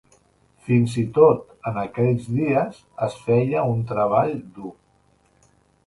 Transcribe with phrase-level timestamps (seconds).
[0.69, 4.77] Fins i tot en aquells dies es feia un treball dur.